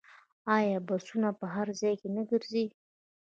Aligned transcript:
آیا 0.55 0.77
بسونه 0.87 1.29
په 1.39 1.45
هر 1.55 1.67
ځای 1.79 1.93
کې 2.01 2.07
نه 2.15 2.23
ګرځي؟ 2.29 2.65